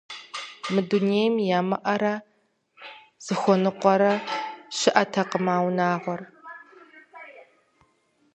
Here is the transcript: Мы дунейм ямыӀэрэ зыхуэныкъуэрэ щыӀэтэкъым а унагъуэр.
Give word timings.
Мы 0.73 0.81
дунейм 0.89 1.35
ямыӀэрэ 1.59 2.13
зыхуэныкъуэрэ 3.25 4.13
щыӀэтэкъым 4.77 5.45
а 5.53 5.55
унагъуэр. 5.67 6.21